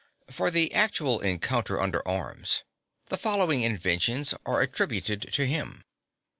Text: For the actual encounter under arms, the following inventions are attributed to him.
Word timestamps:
For 0.31 0.49
the 0.49 0.73
actual 0.73 1.19
encounter 1.19 1.79
under 1.79 2.01
arms, 2.07 2.63
the 3.09 3.19
following 3.19 3.61
inventions 3.61 4.33
are 4.47 4.59
attributed 4.59 5.31
to 5.33 5.45
him. 5.45 5.85